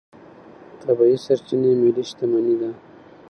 [0.81, 2.71] طبیعي سرچینې ملي شتمني ده.